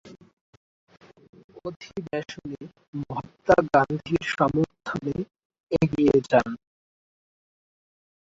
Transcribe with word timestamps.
অধিবেশনে 1.65 2.61
মহাত্মা 3.01 3.57
গান্ধীর 3.73 4.23
সমর্থনে 4.31 5.15
এগিয়ে 5.71 6.15
যান। 6.29 6.49